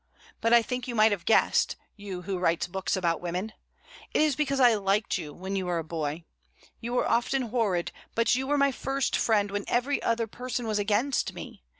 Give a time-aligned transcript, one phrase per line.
[0.41, 3.53] But I think you might have guessed, you who write books about women.
[4.15, 6.25] It is because I liked you when you were a boy.
[6.79, 10.79] You were often horrid, but you were my first friend when every other person was
[10.79, 11.61] against me.